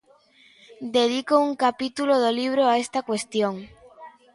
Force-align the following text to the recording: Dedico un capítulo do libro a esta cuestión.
Dedico 0.97 1.33
un 1.47 1.51
capítulo 1.65 2.13
do 2.23 2.31
libro 2.39 2.63
a 2.67 2.73
esta 2.83 2.99
cuestión. 3.09 3.53